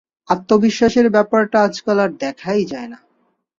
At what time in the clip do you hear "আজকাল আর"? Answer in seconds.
1.63-2.11